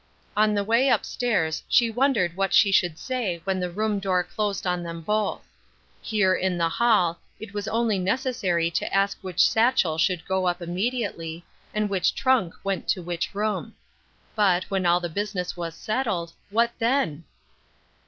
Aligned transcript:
On 0.35 0.55
the 0.55 0.63
way 0.63 0.89
up 0.89 1.05
stairs 1.05 1.61
she 1.69 1.91
wondered 1.91 2.35
what 2.35 2.55
she 2.55 2.71
should 2.71 2.97
say 2.97 3.39
when 3.43 3.59
the 3.59 3.69
room 3.69 3.99
door 3.99 4.23
closed 4.23 4.65
on 4.65 4.81
them 4.81 5.01
both. 5.01 5.47
Here, 6.01 6.33
in 6.33 6.57
the 6.57 6.69
hall, 6.69 7.19
it 7.39 7.53
was 7.53 7.67
only 7.67 7.99
necessary 7.99 8.71
to 8.71 8.91
ask 8.91 9.19
which 9.21 9.47
satchel 9.47 9.99
should 9.99 10.27
go 10.27 10.47
up 10.47 10.59
immediately, 10.59 11.45
and 11.71 11.87
which 11.87 12.15
trunk 12.15 12.55
went 12.63 12.87
to 12.87 13.03
which 13.03 13.35
room. 13.35 13.75
But, 14.35 14.63
when 14.71 14.87
all 14.87 15.01
the 15.01 15.07
business 15.07 15.55
was 15.55 15.75
settled, 15.75 16.33
what 16.49 16.71
then 16.79 17.23